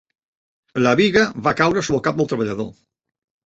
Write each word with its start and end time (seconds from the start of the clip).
La 0.85 0.93
biga 1.01 1.23
va 1.49 1.55
caure 1.61 1.87
sobre 1.87 2.01
el 2.01 2.05
cap 2.11 2.21
del 2.21 2.33
treballador. 2.35 2.77